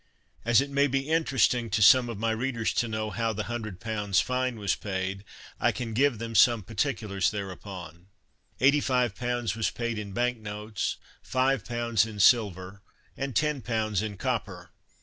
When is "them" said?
6.17-6.33